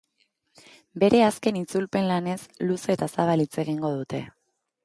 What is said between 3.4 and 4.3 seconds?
hitz egingo dute.